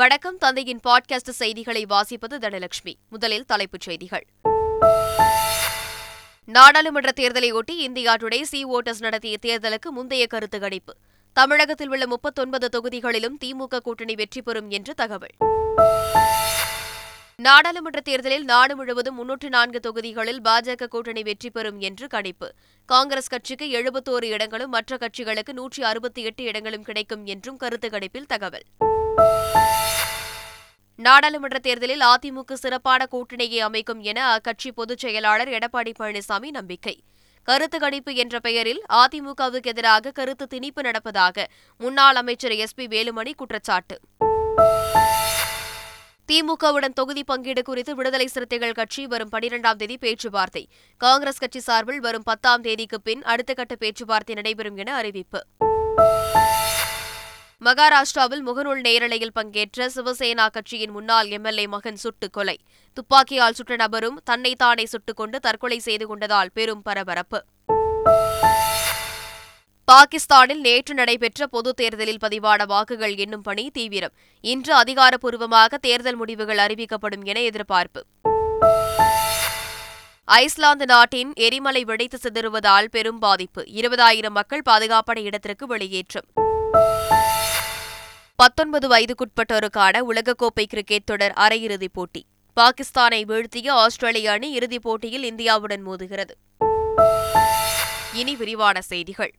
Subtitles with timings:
[0.00, 4.24] வணக்கம் தந்தையின் பாட்காஸ்ட் செய்திகளை வாசிப்பது தனலட்சுமி முதலில் தலைப்புச் செய்திகள்
[6.48, 10.92] நாடாளுமன்ற தேர்தலையொட்டி இந்தியா டுடே சி ஓட்டஸ் நடத்திய தேர்தலுக்கு முந்தைய கருத்து கணிப்பு
[11.36, 15.34] தமிழகத்தில் உள்ள முப்பத்தொன்பது தொகுதிகளிலும் திமுக கூட்டணி வெற்றி பெறும் என்று தகவல்
[17.38, 22.48] நாடாளுமன்ற தேர்தலில் நாடு முழுவதும் முன்னூற்று நான்கு தொகுதிகளில் பாஜக கூட்டணி வெற்றி பெறும் என்று கணிப்பு
[22.88, 28.66] காங்கிரஸ் கட்சிக்கு எழுபத்தோரு இடங்களும் மற்ற கட்சிகளுக்கு நூற்றி அறுபத்தி எட்டு இடங்களும் கிடைக்கும் என்றும் கருத்து கணிப்பில் தகவல்
[31.02, 36.94] நாடாளுமன்ற தேர்தலில் அதிமுக சிறப்பான கூட்டணியை அமைக்கும் என அக்கட்சி பொதுச் செயலாளர் எடப்பாடி பழனிசாமி நம்பிக்கை
[37.48, 41.46] கருத்து கணிப்பு என்ற பெயரில் அதிமுகவுக்கு எதிராக கருத்து திணிப்பு நடப்பதாக
[41.80, 43.96] முன்னாள் அமைச்சர் எஸ் பி வேலுமணி குற்றச்சாட்டு
[46.28, 50.64] திமுகவுடன் தொகுதி பங்கீடு குறித்து விடுதலை சிறுத்தைகள் கட்சி வரும் பனிரெண்டாம் தேதி பேச்சுவார்த்தை
[51.00, 55.42] காங்கிரஸ் கட்சி சார்பில் வரும் பத்தாம் தேதிக்கு பின் அடுத்த கட்ட பேச்சுவார்த்தை நடைபெறும் என அறிவிப்பு
[57.62, 62.56] மகாராஷ்டிராவில் முகநூல் நேரலையில் பங்கேற்ற சிவசேனா கட்சியின் முன்னாள் எம்எல்ஏ மகன் சுட்டுக் கொலை
[62.96, 67.40] துப்பாக்கியால் சுட்ட நபரும் தன்னைத்தானே சுட்டுக் கொண்டு தற்கொலை செய்து கொண்டதால் பெரும் பரபரப்பு
[69.88, 74.14] பாகிஸ்தானில் நேற்று நடைபெற்ற பொதுத் தேர்தலில் பதிவான வாக்குகள் எண்ணும் பணி தீவிரம்
[74.44, 78.02] இன்று அதிகாரப்பூர்வமாக தேர்தல் முடிவுகள் அறிவிக்கப்படும் என எதிர்பார்ப்பு
[80.28, 86.28] ஐஸ்லாந்து நாட்டின் எரிமலை வெடித்து சிதறுவதால் பெரும் பாதிப்பு இருபதாயிரம் மக்கள் பாதுகாப்பான இடத்திற்கு வெளியேற்றம்
[88.42, 92.22] பத்தொன்பது வயதுக்குட்பட்டோருக்கான உலகக்கோப்பை கிரிக்கெட் தொடர் அரையிறுதிப் போட்டி
[92.56, 96.34] பாகிஸ்தானை வீழ்த்திய ஆஸ்திரேலிய அணி இறுதிப் போட்டியில் இந்தியாவுடன் மோதுகிறது
[98.14, 99.32] இனி விரிவான செய்திகள்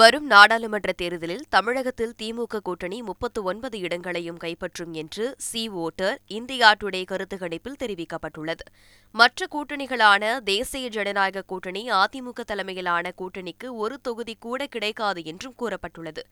[0.00, 7.02] வரும் நாடாளுமன்ற தேர்தலில் தமிழகத்தில் திமுக கூட்டணி முப்பத்து ஒன்பது இடங்களையும் கைப்பற்றும் என்று சி ஓட்டர் இந்தியா டுடே
[7.04, 8.64] கருத்து கணிப்பில் தெரிவிக்கப்பட்டுள்ளது
[9.14, 10.22] மற்ற கூட்டணிகளான
[10.44, 16.24] தேசிய ஜனநாயக கூட்டணி அதிமுக தலைமையிலான கூட்டணிக்கு ஒரு தொகுதி கூட கிடைக்காது என்றும் கூறப்பட்டுள்ளது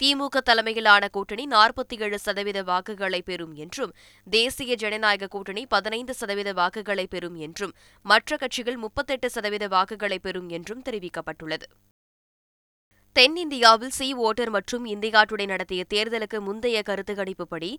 [0.00, 3.92] திமுக தலைமையிலான கூட்டணி நாற்பத்தி ஏழு சதவீத வாக்குகளை பெறும் என்றும்
[4.26, 7.74] தேசிய ஜனநாயக கூட்டணி பதினைந்து சதவீத வாக்குகளை பெறும் என்றும்
[8.04, 11.68] மற்ற கட்சிகள் முப்பத்தெட்டு சதவீத வாக்குகளை பெறும் என்றும் தெரிவிக்கப்பட்டுள்ளது
[13.16, 17.70] தென்னிந்தியாவில் சி ஓட்டர் மற்றும் இந்தியா டுடே நடத்திய தேர்தலுக்கு முந்தைய கருத்து கணிப்புப்படி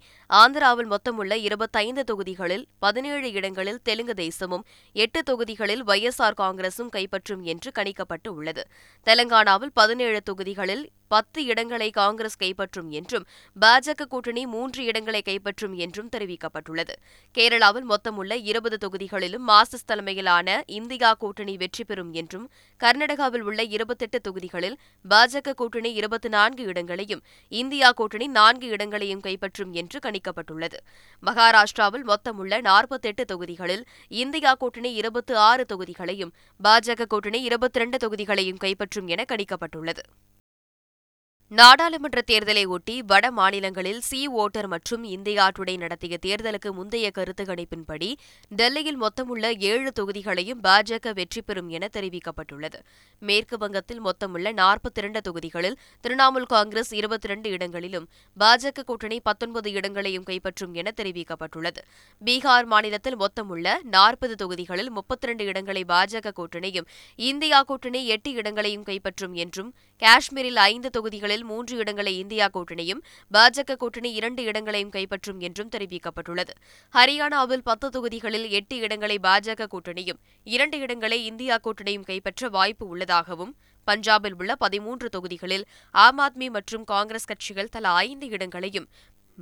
[0.30, 4.66] ஆந்திராவில் மொத்தமுள்ள இருபத்தைந்து தொகுதிகளில் பதினேழு இடங்களில் தெலுங்கு தேசமும்
[4.96, 8.66] எட்டு தொகுதிகளில் ஒய்எஸ்ஆர் காங்கிரசும் கைப்பற்றும் என்று கணிக்கப்பட்டு உள்ளது
[9.08, 13.26] தெலங்கானாவில் பதினேழு தொகுதிகளில் பத்து இடங்களை காங்கிரஸ் கைப்பற்றும் என்றும்
[13.58, 16.96] பாஜக கூட்டணி மூன்று இடங்களை கைப்பற்றும் என்றும் தெரிவிக்கப்பட்டுள்ளது
[17.36, 20.48] கேரளாவில் மொத்தமுள்ள இருபது தொகுதிகளிலும் மார்க்சிஸ்ட் தலைமையிலான
[20.78, 22.46] இந்தியா கூட்டணி வெற்றி பெறும் என்றும்
[22.82, 24.78] கர்நாடகாவில் உள்ள இருபத்தெட்டு தொகுதிகளில்
[25.06, 27.24] பாஜக கூட்டணி இருபத்தி நான்கு இடங்களையும்
[27.52, 30.80] இந்தியா கூட்டணி நான்கு இடங்களையும் கைப்பற்றும் என்று கணிக்கப்பட்டுள்ளது
[31.24, 33.84] மகாராஷ்டிராவில் மொத்தமுள்ள நாற்பத்தெட்டு தொகுதிகளில்
[34.16, 36.34] இந்தியா கூட்டணி இருபத்தி ஆறு தொகுதிகளையும்
[36.60, 40.04] பாஜக கூட்டணி இருபத்தி இரண்டு தொகுதிகளையும் கைப்பற்றும் என கணிக்கப்பட்டுள்ளது
[41.52, 48.10] நாடாளுமன்ற தேர்தலை ஒட்டி வட மாநிலங்களில் சி ஓட்டர் மற்றும் இந்தியா டுடே நடத்திய தேர்தலுக்கு முந்தைய கருத்து கணிப்பின்படி
[48.52, 52.80] டெல்லியில் மொத்தமுள்ள ஏழு தொகுதிகளையும் பாஜக வெற்றி பெறும் என தெரிவிக்கப்பட்டுள்ளது
[53.22, 58.06] மேற்கு வங்கத்தில் மொத்தமுள்ள நாற்பத்தி இரண்டு தொகுதிகளில் திரிணாமுல் காங்கிரஸ் இருபத்தி இரண்டு இடங்களிலும்
[58.38, 61.84] பாஜக கூட்டணி பத்தொன்பது இடங்களையும் கைப்பற்றும் என தெரிவிக்கப்பட்டுள்ளது
[62.22, 66.90] பீகார் மாநிலத்தில் மொத்தமுள்ள நாற்பது தொகுதிகளில் முப்பத்தி இரண்டு இடங்களை பாஜக கூட்டணியும்
[67.26, 69.72] இந்தியா கூட்டணி எட்டு இடங்களையும் கைப்பற்றும் என்றும்
[70.02, 73.02] காஷ்மீரில் ஐந்து தொகுதிகளில் தேர்தலில் மூன்று இடங்களை இந்தியா கூட்டணியும்
[73.32, 76.54] பாஜக கூட்டணி இரண்டு இடங்களையும் கைப்பற்றும் என்றும் தெரிவிக்கப்பட்டுள்ளது
[76.96, 80.20] ஹரியானாவில் பத்து தொகுதிகளில் எட்டு இடங்களை பாஜக கூட்டணியும்
[80.48, 83.54] இரண்டு இடங்களை இந்தியா கூட்டணியும் கைப்பற்ற வாய்ப்பு உள்ளதாகவும்
[83.88, 85.66] பஞ்சாபில் உள்ள பதிமூன்று தொகுதிகளில்
[85.96, 88.88] ஆம் ஆத்மி மற்றும் காங்கிரஸ் கட்சிகள் தலா ஐந்து இடங்களையும்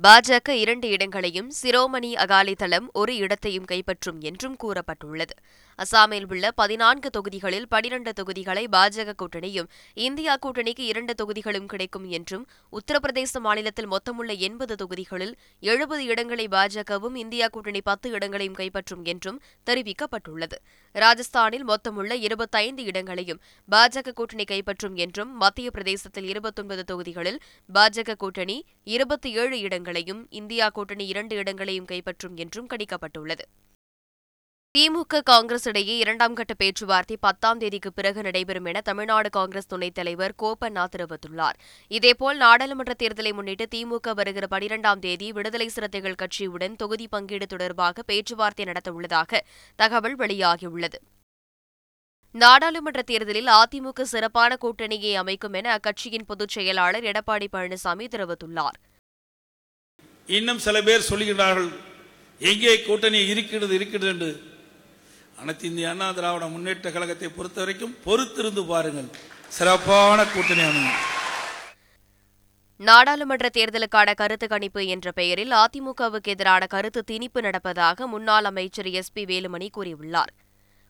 [0.00, 5.34] பாஜக இரண்டு இடங்களையும் சிரோமணி அகாலி தளம் ஒரு இடத்தையும் கைப்பற்றும் என்றும் கூறப்பட்டுள்ளது
[5.80, 9.68] அசாமில் உள்ள பதினான்கு தொகுதிகளில் பனிரண்டு தொகுதிகளை பாஜக கூட்டணியும்
[9.96, 12.44] இந்தியா கூட்டணிக்கு இரண்டு தொகுதிகளும் கிடைக்கும் என்றும்
[12.72, 15.32] உத்தரப்பிரதேச மாநிலத்தில் மொத்தமுள்ள எண்பது தொகுதிகளில்
[15.62, 19.38] எழுபது இடங்களை பாஜகவும் இந்தியா கூட்டணி பத்து இடங்களையும் கைப்பற்றும் என்றும்
[19.66, 20.58] தெரிவிக்கப்பட்டுள்ளது
[20.94, 23.40] ராஜஸ்தானில் மொத்தமுள்ள இருபத்தைந்து இடங்களையும்
[23.68, 27.40] பாஜக கூட்டணி கைப்பற்றும் என்றும் மத்திய பிரதேசத்தில் இருபத்தொன்பது தொகுதிகளில்
[27.70, 28.58] பாஜக கூட்டணி
[28.88, 33.46] இருபத்தி ஏழு இடங்களையும் இந்தியா கூட்டணி இரண்டு இடங்களையும் கைப்பற்றும் என்றும் கணிக்கப்பட்டுள்ளது
[34.74, 40.34] திமுக காங்கிரஸ் இடையே இரண்டாம் கட்ட பேச்சுவார்த்தை பத்தாம் தேதிக்கு பிறகு நடைபெறும் என தமிழ்நாடு காங்கிரஸ் துணைத் தலைவர்
[40.38, 41.56] கோபண்ணா தெரிவித்துள்ளார்
[41.90, 48.66] இதேபோல் நாடாளுமன்ற தேர்தலை முன்னிட்டு திமுக வருகிற பனிரெண்டாம் தேதி விடுதலை சிறுத்தைகள் கட்சியுடன் தொகுதி பங்கீடு தொடர்பாக பேச்சுவார்த்தை
[48.66, 49.40] நடத்தவுள்ளதாக
[49.78, 51.00] தகவல் வெளியாகியுள்ளது
[52.34, 58.78] நாடாளுமன்ற தேர்தலில் அதிமுக சிறப்பான கூட்டணியை அமைக்கும் என அக்கட்சியின் பொதுச் செயலாளர் எடப்பாடி பழனிசாமி தெரிவித்துள்ளார்
[60.28, 61.70] இன்னும் சில பேர் சொல்லுகிறார்கள்
[62.40, 64.30] எங்கே கூட்டணி இருக்கிறது இருக்கிறது என்று
[65.40, 69.08] அனைத்து இந்திய அண்ணா திராவிட முன்னேற்ற கழகத்தை பொறுத்த வரைக்கும் பொறுத்திருந்து பாருங்கள்
[69.50, 70.98] சிறப்பான கூட்டணி அமையும்
[72.80, 79.24] நாடாளுமன்ற தேர்தலுக்கான கருத்து கணிப்பு என்ற பெயரில் அதிமுகவுக்கு எதிரான கருத்து திணிப்பு நடப்பதாக முன்னாள் அமைச்சர் எஸ் பி
[79.24, 80.32] வேலுமணி கூறியுள்ளார்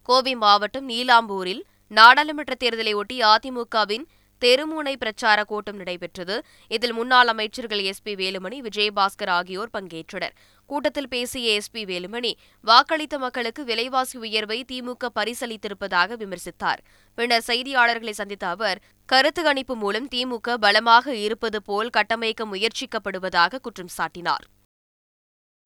[0.09, 1.63] கோவை மாவட்டம் நீலாம்பூரில்
[1.91, 4.07] நாடாளுமன்ற தேர்தலை ஒட்டி அதிமுகவின்
[4.43, 6.37] தெருமுனை பிரச்சார கூட்டம் நடைபெற்றது
[6.71, 10.35] இதில் முன்னாள் அமைச்சர்கள் எஸ் பி வேலுமணி விஜயபாஸ்கர் ஆகியோர் பங்கேற்றனர்
[10.71, 12.33] கூட்டத்தில் பேசிய எஸ் பி வேலுமணி
[12.65, 16.83] வாக்களித்த மக்களுக்கு விலைவாசி உயர்வை திமுக பரிசளித்திருப்பதாக விமர்சித்தார்
[17.19, 18.81] பின்னர் செய்தியாளர்களை சந்தித்த அவர்
[19.09, 24.47] கருத்து கணிப்பு மூலம் திமுக பலமாக இருப்பது போல் கட்டமைக்க முயற்சிக்கப்படுவதாக குற்றம் சாட்டினார்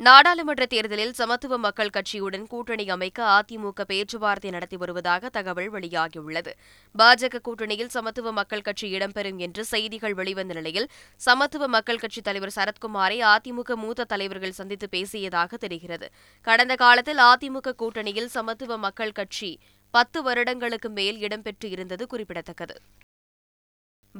[0.00, 6.53] நாடாளுமன்ற தேர்தலில் சமத்துவ மக்கள் கட்சியுடன் கூட்டணி அமைக்க அதிமுக பேச்சுவார்த்தை நடத்தி வருவதாக தகவல் வெளியாகியுள்ளது
[6.94, 10.88] பாஜக கூட்டணியில் சமத்துவ மக்கள் கட்சி இடம்பெறும் என்று செய்திகள் வெளிவந்த நிலையில்
[11.21, 16.09] சமத்துவ மக்கள் கட்சித் தலைவர் சரத்குமாரை அதிமுக மூத்த தலைவர்கள் சந்தித்து பேசியதாக தெரிகிறது
[16.47, 19.53] கடந்த காலத்தில் அதிமுக கூட்டணியில் சமத்துவ மக்கள் கட்சி
[19.94, 22.76] பத்து வருடங்களுக்கு மேல் இடம்பெற்று இருந்தது குறிப்பிடத்தக்கது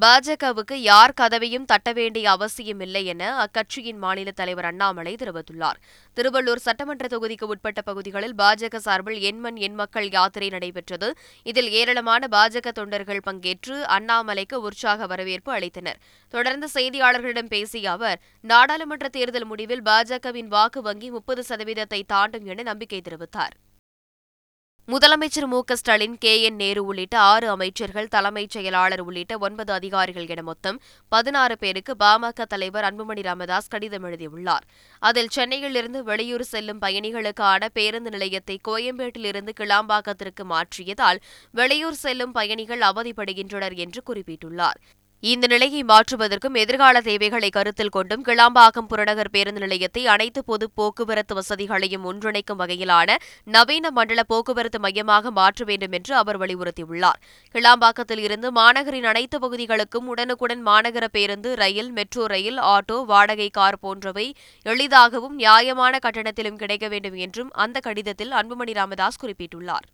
[0.00, 5.79] பாஜகவுக்கு யார் கதவையும் தட்ட வேண்டிய அவசியமில்லை என அக்கட்சியின் மாநில தலைவர் அண்ணாமலை தெரிவித்துள்ளார்
[6.17, 11.11] திருவள்ளூர் சட்டமன்ற தொகுதிக்கு உட்பட்ட பகுதிகளில் பாஜக சார்பில் எண்மண் எண் மக்கள் யாத்திரை நடைபெற்றது
[11.47, 16.01] இதில் ஏராளமான பாஜக தொண்டர்கள் பங்கேற்று அண்ணாமலைக்கு உற்சாக வரவேற்பு அளித்தனர்
[16.35, 18.19] தொடர்ந்து செய்தியாளர்களிடம் பேசிய அவர்
[18.45, 23.55] நாடாளுமன்ற தேர்தல் முடிவில் பாஜகவின் வாக்கு வங்கி முப்பது சதவீதத்தை தாண்டும் என நம்பிக்கை தெரிவித்தார்
[24.89, 30.27] முதலமைச்சர் மு க ஸ்டாலின் கே என் நேரு உள்ளிட்ட ஆறு அமைச்சர்கள் தலைமைச் செயலாளர் உள்ளிட்ட ஒன்பது அதிகாரிகள்
[30.27, 30.79] என மொத்தம்
[31.13, 34.67] பதினாறு பேருக்கு பாமக தலைவர் அன்புமணி ராமதாஸ் கடிதம் எழுதியுள்ளார்
[35.03, 41.21] அதில் சென்னையிலிருந்து வெளியூர் செல்லும் பயணிகளுக்கான பேருந்து நிலையத்தை கோயம்பேட்டிலிருந்து கிளாம்பாக்கத்திற்கு மாற்றியதால்
[41.55, 44.81] வெளியூர் செல்லும் பயணிகள் அவதிப்படுகின்றனர் என்று குறிப்பிட்டுள்ளார்
[45.25, 52.05] இந்த நிலையை மாற்றுவதற்கும் எதிர்கால தேவைகளை கருத்தில் கொண்டும் கிளாம்பாக்கம் புறநகர் பேருந்து நிலையத்தை அனைத்து பொது போக்குவரத்து வசதிகளையும்
[52.05, 53.17] ஒன்றிணைக்கும் வகையிலான
[53.47, 57.21] நவீன மண்டல போக்குவரத்து மையமாக மாற்ற வேண்டும் என்று அவர் வலியுறுத்தியுள்ளார்
[57.55, 64.29] கிளாம்பாக்கத்தில் இருந்து மாநகரின் அனைத்து பகுதிகளுக்கும் உடனுக்குடன் மாநகர பேருந்து ரயில் மெட்ரோ ரயில் ஆட்டோ வாடகை கார் போன்றவை
[64.67, 69.89] எளிதாகவும் நியாயமான கட்டணத்திலும் கிடைக்க வேண்டும் என்றும் அந்த கடிதத்தில் அன்புமணி ராமதாஸ் குறிப்பிட்டுள்ளார்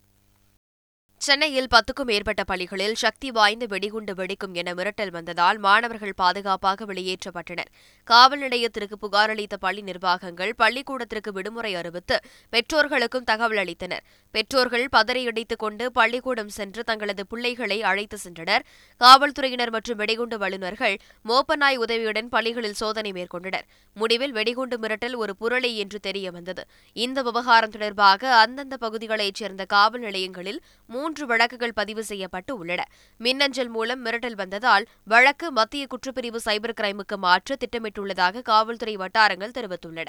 [1.20, 7.70] சென்னையில் பத்துக்கும் மேற்பட்ட பள்ளிகளில் சக்தி வாய்ந்த வெடிகுண்டு வெடிக்கும் என மிரட்டல் வந்ததால் மாணவர்கள் பாதுகாப்பாக வெளியேற்றப்பட்டனர்
[8.08, 12.16] காவல் நிலையத்திற்கு புகார் அளித்த பள்ளி நிர்வாகங்கள் பள்ளிக்கூடத்திற்கு விடுமுறை அறிவித்து
[12.52, 14.04] பெற்றோர்களுக்கும் தகவல் அளித்தனர்
[14.34, 18.64] பெற்றோர்கள் பதறையடித்துக் கொண்டு பள்ளிக்கூடம் சென்று தங்களது பிள்ளைகளை அழைத்து சென்றனர்
[19.00, 20.96] காவல்துறையினர் மற்றும் வெடிகுண்டு வல்லுநர்கள்
[21.24, 23.68] மோப்பநாய் உதவியுடன் பள்ளிகளில் சோதனை மேற்கொண்டனர்
[23.96, 26.64] முடிவில் வெடிகுண்டு மிரட்டல் ஒரு புரளி என்று தெரியவந்தது
[26.96, 30.60] இந்த விவகாரம் தொடர்பாக அந்தந்த பகுதிகளைச் சேர்ந்த காவல் நிலையங்களில்
[30.88, 32.82] மூன்று மூன்று வழக்குகள் பதிவு செய்யப்பட்டு உள்ளன
[33.20, 40.09] மின்னஞ்சல் மூலம் மிரட்டல் வந்ததால் வழக்கு மத்திய குற்றப்பிரிவு சைபர் கிரைமுக்கு மாற்ற திட்டமிட்டுள்ளதாக காவல்துறை வட்டாரங்கள் தெரிவித்துள்ளன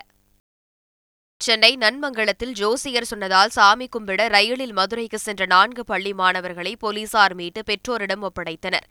[1.42, 8.26] சென்னை நன்மங்கலத்தில் ஜோசியர் சொன்னதால் சாமி கும்பிட ரயிலில் மதுரைக்கு சென்ற நான்கு பள்ளி மாணவர்களை போலீசார் மீட்டு பெற்றோரிடம்
[8.28, 8.88] ஒப்படைத்தனர்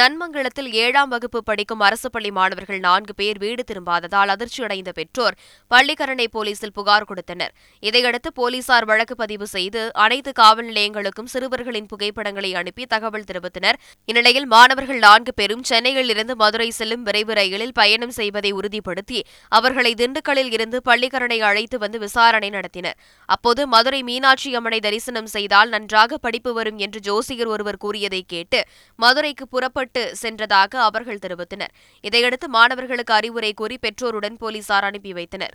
[0.00, 5.34] நன்மங்கலத்தில் ஏழாம் வகுப்பு படிக்கும் அரசு பள்ளி மாணவர்கள் நான்கு பேர் வீடு திரும்பாததால் அதிர்ச்சியடைந்த பெற்றோர்
[5.70, 7.52] பள்ளிக்கரணை போலீசில் புகார் கொடுத்தனர்
[7.82, 13.78] இதையடுத்து போலீசார் வழக்கு பதிவு செய்து அனைத்து காவல் நிலையங்களுக்கும் சிறுவர்களின் புகைப்படங்களை அனுப்பி தகவல் தெரிவித்தனர்
[14.08, 19.20] இந்நிலையில் மாணவர்கள் நான்கு பேரும் சென்னையில் இருந்து மதுரை செல்லும் விரைவு ரயிலில் பயணம் செய்வதை உறுதிப்படுத்தி
[19.52, 22.98] அவர்களை திண்டுக்கலில் இருந்து பள்ளிக்கரணை அழைத்து வந்து விசாரணை நடத்தினர்
[23.28, 28.62] அப்போது மதுரை மீனாட்சி அம்மனை தரிசனம் செய்தால் நன்றாக படிப்பு வரும் என்று ஜோசியர் ஒருவர் கூறியதை கேட்டு
[28.98, 31.72] மதுரைக்கு புறப்பட்டு புறப்பட்டு சென்றதாக அவர்கள் தெரிவித்தனர்
[32.04, 35.54] இதையடுத்து மாணவர்களுக்கு அறிவுரை கூறி பெற்றோருடன் போலீசார் அனுப்பி வைத்தனர்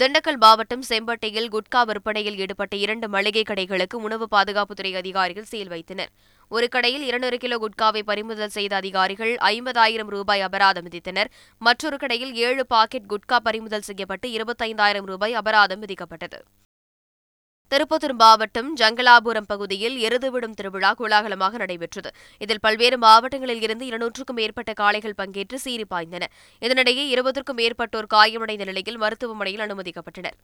[0.00, 6.10] திண்டுக்கல் மாவட்டம் செம்பட்டையில் குட்கா விற்பனையில் ஈடுபட்ட இரண்டு மளிகை கடைகளுக்கு உணவு பாதுகாப்புத்துறை அதிகாரிகள் சீல் வைத்தனர்
[6.50, 11.30] ஒரு கடையில் இருநூறு கிலோ குட்காவை பறிமுதல் செய்த அதிகாரிகள் ஐம்பதாயிரம் ரூபாய் அபராதம் விதித்தனர்
[11.60, 16.40] மற்றொரு கடையில் ஏழு பாக்கெட் குட்கா பறிமுதல் செய்யப்பட்டு இருபத்தைந்தாயிரம் ரூபாய் அபராதம் விதிக்கப்பட்டது
[17.70, 22.10] திருப்பத்தூர் மாவட்டம் ஜங்கலாபுரம் பகுதியில் எருதுவிடும் திருவிழா கோலாகலமாக நடைபெற்றது
[22.40, 26.28] இதில் பல்வேறு மாவட்டங்களில் இருந்து இருநூற்றுக்கும் மேற்பட்ட காளைகள் பங்கேற்று சீறி பாய்ந்தன
[26.62, 30.38] இதனிடையே இருபதற்கும் மேற்பட்டோர் காயமடைந்த நிலையில் மருத்துவமனையில் அனுமதிக்கப்பட்டனர்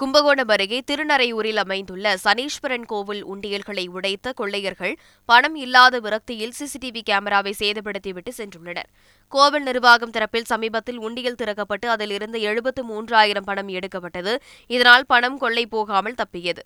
[0.00, 4.92] கும்பகோணம் அருகே திருநரையூரில் அமைந்துள்ள சனீஸ்வரன் கோவில் உண்டியல்களை உடைத்த கொள்ளையர்கள்
[5.28, 8.88] பணம் இல்லாத விரக்தியில் சிசிடிவி கேமராவை சேதப்படுத்திவிட்டு சென்றுள்ளனர்
[9.32, 14.34] கோவில் நிர்வாகம் தரப்பில் சமீபத்தில் உண்டியல் திறக்கப்பட்டு அதில் இருந்து எழுபத்து மூன்றாயிரம் பணம் எடுக்கப்பட்டது
[14.70, 16.64] இதனால் பணம் கொள்ளை போகாமல் தப்பியது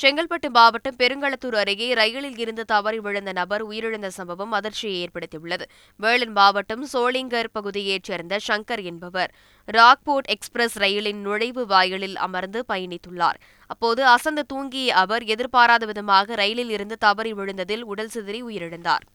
[0.00, 5.64] செங்கல்பட்டு மாவட்டம் பெருங்களத்தூர் அருகே ரயிலில் இருந்து தவறி விழுந்த நபர் உயிரிழந்த சம்பவம் அதிர்ச்சியை ஏற்படுத்தியுள்ளது
[6.00, 9.32] வேலூர் மாவட்டம் சோளிங்கர் பகுதியைச் சேர்ந்த சங்கர் என்பவர்
[9.68, 13.40] ராக்போர்ட் எக்ஸ்பிரஸ் ரயிலின் நுழைவு வாயிலில் அமர்ந்து பயணித்துள்ளார்
[13.70, 19.06] அப்போது அசந்து தூங்கிய அவர் எதிர்பாராத விதமாக ரயிலில் இருந்து தவறி விழுந்ததில் உடல் சிதறி உயிரிழந்தார்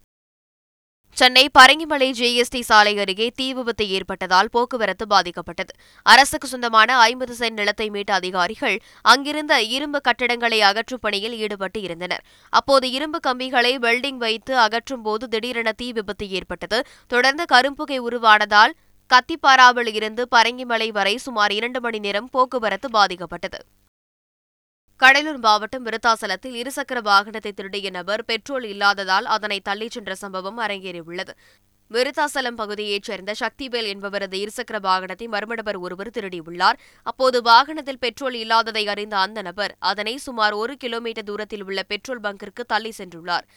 [1.18, 5.74] சென்னை பரங்கிமலை ஜிஎஸ்டி சாலை அருகே தீ விபத்து ஏற்பட்டதால் போக்குவரத்து பாதிக்கப்பட்டது
[6.06, 8.76] அரசுக்கு சொந்தமான ஐம்பது சென்ட் நிலத்தை மீட்ட அதிகாரிகள்
[9.06, 12.26] அங்கிருந்த இரும்பு கட்டடங்களை அகற்றும் பணியில் ஈடுபட்டு இருந்தனர்
[12.54, 16.80] அப்போது இரும்பு கம்பிகளை வெல்டிங் வைத்து அகற்றும் போது திடீரென தீ விபத்து ஏற்பட்டது
[17.12, 18.76] தொடர்ந்து கரும்புகை உருவானதால்
[19.10, 23.60] கத்திப்பாராவில் இருந்து பரங்கிமலை வரை சுமார் இரண்டு மணி நேரம் போக்குவரத்து பாதிக்கப்பட்டது
[25.00, 31.34] கடலூர் மாவட்டம் விருத்தாசலத்தில் இருசக்கர வாகனத்தை திருடிய நபர் பெட்ரோல் இல்லாததால் அதனை தள்ளிச் சென்ற சம்பவம் அரங்கேறியுள்ளது
[31.92, 39.18] விருத்தாசலம் பகுதியைச் சேர்ந்த சக்திவேல் என்பவரது இருசக்கர வாகனத்தை மர்மநபர் ஒருவர் திருடியுள்ளார் அப்போது வாகனத்தில் பெட்ரோல் இல்லாததை அறிந்த
[39.18, 43.46] அந்த நபர் அதனை சுமார் ஒரு கிலோமீட்டர் தூரத்தில் உள்ள பெட்ரோல் பங்கிற்கு தள்ளி சென்றுள்ளார்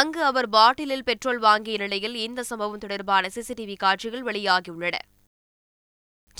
[0.00, 4.98] அங்கு அவர் பாட்டிலில் பெட்ரோல் வாங்கிய நிலையில் இந்த சம்பவம் தொடர்பான சிசிடிவி காட்சிகள் வெளியாகியுள்ளன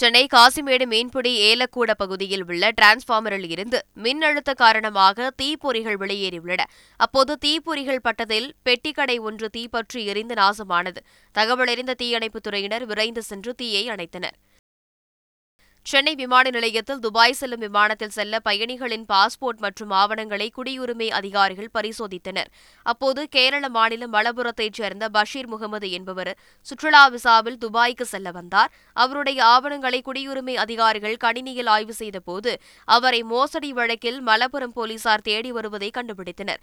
[0.00, 6.64] சென்னை காசிமேடு மீன்பிடி ஏலக்கூட பகுதியில் உள்ள டிரான்ஸ்பார்மரில் இருந்து மின் அழுத்த காரணமாக தீப்பொறிகள் வெளியேறியுள்ளன
[7.00, 11.02] அப்போது தீப்பொறிகள் பட்டதில் பெட்டிக்கடை ஒன்று தீப்பற்றி எரிந்து நாசமானது
[11.35, 14.37] தகவலறிந்த தீயணைப்புத் துறையினர் விரைந்து சென்று தீயை அணைத்தனர்
[15.88, 22.50] சென்னை விமான நிலையத்தில் துபாய் செல்லும் விமானத்தில் செல்ல பயணிகளின் பாஸ்போர்ட் மற்றும் ஆவணங்களை குடியுரிமை அதிகாரிகள் பரிசோதித்தனர்
[22.87, 26.33] அப்போது கேரள மாநிலம் மலபுரத்தைச் சேர்ந்த பஷீர் முகமது என்பவர்
[26.67, 32.52] சுற்றுலா விசாவில் துபாய்க்கு செல்ல வந்தார் அவருடைய ஆவணங்களை குடியுரிமை அதிகாரிகள் கணினியில் ஆய்வு செய்தபோது
[32.88, 36.62] அவரை மோசடி வழக்கில் மலப்புரம் போலீசார் தேடி வருவதை கண்டுபிடித்தனர்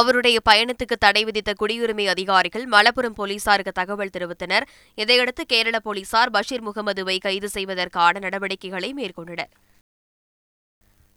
[0.00, 4.64] அவருடைய பயணத்துக்கு தடை விதித்த குடியுரிமை அதிகாரிகள் மலப்புரம் போலீசாருக்கு தகவல் தெரிவித்தனர்
[4.98, 9.52] இதையடுத்து கேரள போலீசார் பஷீர் முகமதுவை கைது செய்வதற்கான நடவடிக்கை நடவடிக்கைகளை மேற்கொண்டனர்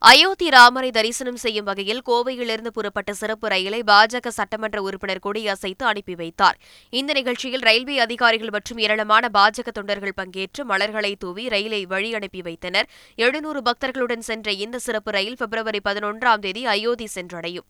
[0.02, 6.60] அயோத்தி ராமரை தரிசனம் செய்யும் வகையில் கோவையிலிருந்து புறப்பட்ட சிறப்பு ரயிலை பாஜக சட்டமன்ற உறுப்பினர் கொடியசைத்து அனுப்பி வைத்தார்
[6.94, 12.90] இந்த நிகழ்ச்சியில் ரயில்வே அதிகாரிகள் மற்றும் ஏராளமான பாஜக தொண்டர்கள் பங்கேற்று மலர்களை தூவி ரயிலை வழி அனுப்பி வைத்தனர்
[13.18, 17.68] எழுநூறு பக்தர்களுடன் சென்ற இந்த சிறப்பு ரயில் பிப்ரவரி பதினொன்றாம் தேதி அயோத்தி சென்றடையும்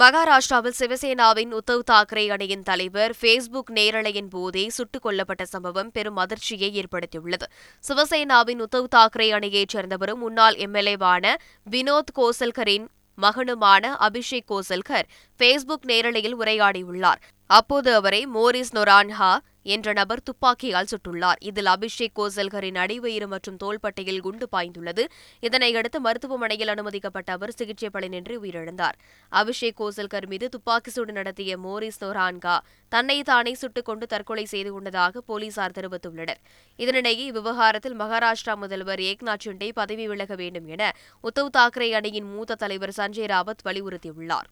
[0.00, 7.46] மகாராஷ்டிராவில் சிவசேனாவின் உத்தவ் தாக்கரே அணியின் தலைவர் ஃபேஸ்புக் நேரலையின் போதே சுட்டுக் கொல்லப்பட்ட சம்பவம் பெரும் அதிர்ச்சியை ஏற்படுத்தியுள்ளது
[7.84, 11.34] சிவசேனாவின் உத்தவ் தாக்கரே அணியைச் சேர்ந்தவரும் முன்னாள் எம்எல்ஏவான
[11.66, 12.86] வினோத் கோசல்கரின்
[13.18, 15.06] மகனுமான அபிஷேக் கோசல்கர்
[15.40, 17.20] ஃபேஸ்புக் நேரலையில் உரையாடியுள்ளார்
[17.50, 19.32] அப்போது அவரை மோரிஸ் நொரான்ஹா
[19.66, 25.04] என்ற நபர் துப்பாக்கியால் சுட்டுள்ளார் இதில் அபிஷேக் கோசல்கரின் அடிவயிறு மற்றும் தோள்பட்டையில் குண்டு பாய்ந்துள்ளது
[25.42, 28.96] இதனையடுத்து மருத்துவமனையில் அனுமதிக்கப்பட்ட அவர் சிகிச்சை பலனின்றி உயிரிழந்தார்
[29.32, 32.56] அபிஷேக் கோசல்கர் மீது துப்பாக்கி சூடு நடத்திய மோரிஸ் நொரான்கா
[32.92, 36.40] தன்னை தானே சுட்டுக் கொண்டு தற்கொலை செய்து கொண்டதாக போலீசார் தெரிவித்துள்ளனர்
[36.78, 40.82] இதனிடையே இவ்விவகாரத்தில் மகாராஷ்டிரா முதல்வர் ஏக்நாத் ஷிண்டே பதவி விலக வேண்டும் என
[41.24, 44.50] உத்தவ் தாக்கரே அணியின் மூத்த தலைவர் சஞ்சய் ராவத் வலியுறுத்தியுள்ளார்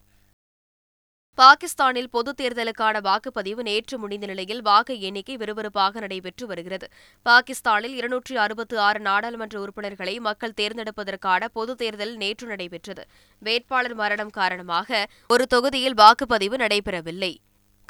[1.41, 6.87] பாகிஸ்தானில் பொதுத் தேர்தலுக்கான வாக்குப்பதிவு நேற்று முடிந்த நிலையில் வாக்கு எண்ணிக்கை விறுவிறுப்பாக நடைபெற்று வருகிறது
[7.27, 13.05] பாகிஸ்தானில் இருநூற்றி அறுபத்தி ஆறு நாடாளுமன்ற உறுப்பினர்களை மக்கள் தேர்ந்தெடுப்பதற்கான பொதுத் தேர்தல் நேற்று நடைபெற்றது
[13.43, 17.33] வேட்பாளர் மரணம் காரணமாக ஒரு தொகுதியில் வாக்குப்பதிவு நடைபெறவில்லை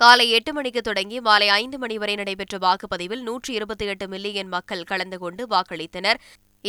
[0.00, 4.84] காலை எட்டு மணிக்கு தொடங்கி மாலை ஐந்து மணி வரை நடைபெற்ற வாக்குப்பதிவில் நூற்றி இருபத்தி எட்டு மில்லியன் மக்கள்
[4.84, 6.18] கலந்து கொண்டு வாக்களித்தனர்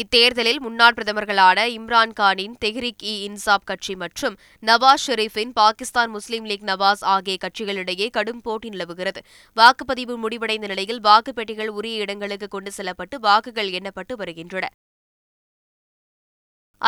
[0.00, 4.36] இத்தேர்தலில் முன்னாள் பிரதமர்களான இம்ரான்கானின் தெஹ்ரிக் இ இன்சாப் கட்சி மற்றும்
[4.64, 9.22] நவாஸ் ஷெரீஃபின் பாகிஸ்தான் முஸ்லீம் லீக் நவாஸ் ஆகிய கட்சிகளிடையே கடும் போட்டி நிலவுகிறது
[9.58, 14.68] வாக்குப்பதிவு முடிவடைந்த நிலையில் வாக்குப்பெட்டிகள் உரிய இடங்களுக்கு கொண்டு செல்லப்பட்டு வாக்குகள் எண்ணப்பட்டு வருகின்றன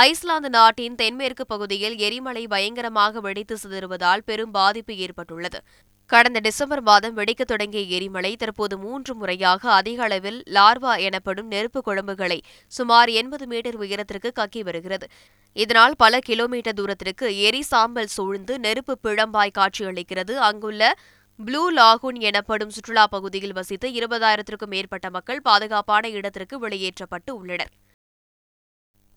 [0.00, 5.60] ஐஸ்லாந்து நாட்டின் தென்மேற்கு பகுதியில் எரிமலை பயங்கரமாக வெடித்து சிதறுவதால் பெரும் பாதிப்பு ஏற்பட்டுள்ளது
[6.10, 12.38] கடந்த டிசம்பர் மாதம் வெடிக்கத் தொடங்கிய எரிமலை தற்போது மூன்று முறையாக அதிக அளவில் லார்வா எனப்படும் நெருப்பு குழம்புகளை
[12.72, 15.08] சுமார் எண்பது மீட்டர் உயரத்திற்கு கக்கி வருகிறது
[15.56, 20.84] இதனால் பல கிலோமீட்டர் தூரத்திற்கு எரி சாம்பல் சூழ்ந்து நெருப்பு பிழம்பாய் காட்சியளிக்கிறது அங்குள்ள
[21.40, 27.72] ப்ளூ லாகுன் எனப்படும் சுற்றுலா பகுதியில் வசித்து இருபதாயிரத்திற்கும் மேற்பட்ட மக்கள் பாதுகாப்பான இடத்திற்கு வெளியேற்றப்பட்டு உள்ளனர்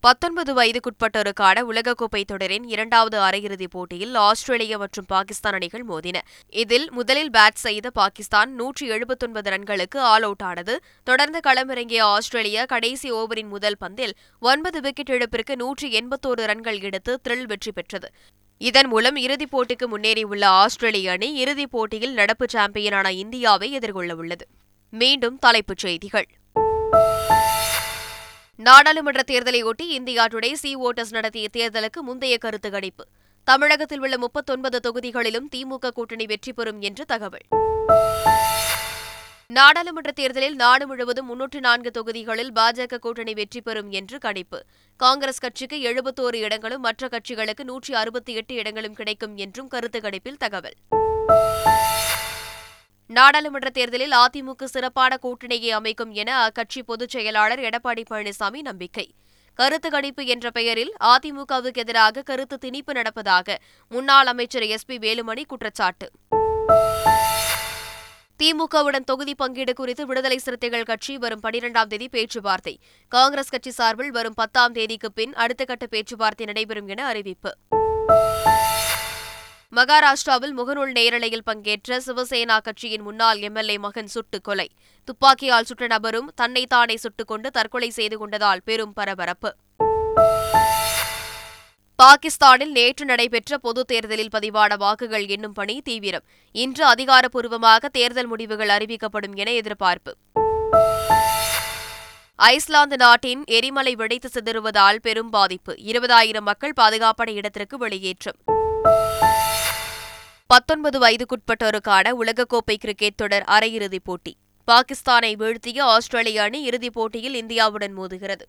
[0.03, 6.17] பத்தொன்பது வயதுக்குட்பட்டோருக்கான உலகக்கோப்பை தொடரின் இரண்டாவது அரையிறுதிப் போட்டியில் ஆஸ்திரேலியா மற்றும் பாகிஸ்தான் அணிகள் மோதின
[6.53, 10.75] இதில் முதலில் பேட் செய்த பாகிஸ்தான் நூற்றி எழுபத்தொன்பது ரன்களுக்கு ஆல் அவுட் ஆனது
[11.07, 14.13] தொடர்ந்து களமிறங்கிய ஆஸ்திரேலியா கடைசி ஓவரின் முதல் பந்தில்
[14.41, 18.09] ஒன்பது விக்கெட் இழப்பிற்கு நூற்றி எண்பத்தோரு ரன்கள் எடுத்து த்ரில் வெற்றி பெற்றது
[18.61, 24.45] இதன் மூலம் இறுதிப் போட்டிக்கு முன்னேறியுள்ள ஆஸ்திரேலிய அணி இறுதிப் போட்டியில் நடப்பு சாம்பியனான இந்தியாவை எதிர்கொள்ளவுள்ளது
[24.93, 26.27] மீண்டும் தலைப்புச் செய்திகள்
[28.59, 33.03] நாடாளுமன்ற தேர்தலையொட்டி இந்தியா டுடே சி ஓட்டர்ஸ் நடத்திய தேர்தலுக்கு முந்தைய கருத்து கணிப்பு
[33.47, 37.45] தமிழகத்தில் உள்ள முப்பத்தொன்பது தொகுதிகளிலும் திமுக கூட்டணி வெற்றி பெறும் என்று தகவல்
[39.49, 44.59] நாடாளுமன்ற தேர்தலில் நாடு முழுவதும் முன்னூற்று நான்கு தொகுதிகளில் பாஜக கூட்டணி வெற்றி பெறும் என்று கணிப்பு
[44.99, 50.77] காங்கிரஸ் கட்சிக்கு எழுபத்தோரு இடங்களும் மற்ற கட்சிகளுக்கு நூற்றி அறுபத்தி எட்டு இடங்களும் கிடைக்கும் என்றும் கருத்து கணிப்பில் தகவல்
[53.09, 59.05] நாடாளுமன்ற தேர்தலில் அதிமுக சிறப்பான கூட்டணியை அமைக்கும் என அக்கட்சி பொதுச் செயலாளர் எடப்பாடி பழனிசாமி நம்பிக்கை
[59.59, 63.55] கருத்து கணிப்பு என்ற பெயரில் அதிமுகவுக்கு எதிராக கருத்து திணிப்பு நடப்பதாக
[63.91, 66.09] முன்னாள் அமைச்சர் எஸ் பி வேலுமணி குற்றச்சாட்டு
[68.39, 72.73] திமுகவுடன் தொகுதி பங்கீடு குறித்து விடுதலை சிறுத்தைகள் கட்சி வரும் பனிரெண்டாம் தேதி பேச்சுவார்த்தை
[73.11, 77.53] காங்கிரஸ் கட்சி சார்பில் வரும் பத்தாம் தேதிக்கு பின் அடுத்த கட்ட பேச்சுவார்த்தை நடைபெறும் என அறிவிப்பு
[79.77, 84.65] மகாராஷ்டிராவில் முகநூல் நேரலையில் பங்கேற்ற சிவசேனா கட்சியின் முன்னாள் எம்எல்ஏ மகன் சுட்டுக் கொலை
[85.07, 89.49] துப்பாக்கியால் சுட்ட நபரும் தன்னைத்தானே சுட்டுக் கொண்டு தற்கொலை செய்து கொண்டதால் பெரும் பரபரப்பு
[91.99, 96.25] பாகிஸ்தானில் நேற்று நடைபெற்ற பொதுத் தேர்தலில் பதிவான வாக்குகள் எண்ணும் பணி தீவிரம்
[96.55, 100.13] இன்று அதிகாரப்பூர்வமாக தேர்தல் முடிவுகள் அறிவிக்கப்படும் என எதிர்பார்ப்பு
[102.39, 108.39] ஐஸ்லாந்து நாட்டின் எரிமலை வெடித்து சிதறுவதால் பெரும் பாதிப்பு இருபதாயிரம் மக்கள் பாதுகாப்பான இடத்திற்கு வெளியேற்றம்
[110.49, 114.33] பத்தொன்பது வயதுக்குட்பட்டோருக்கான உலகக்கோப்பை கிரிக்கெட் தொடர் அரையிறுதிப் போட்டி
[114.67, 118.45] பாகிஸ்தானை வீழ்த்திய ஆஸ்திரேலிய அணி இறுதிப் போட்டியில் இந்தியாவுடன் மோதுகிறது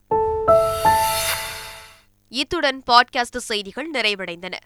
[2.33, 4.54] இத்துடன் பாட்காஸ்ட் செய்திகள் நிறைவடைந்தன